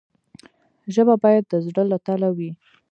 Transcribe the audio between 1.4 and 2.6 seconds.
د زړه له تله وي.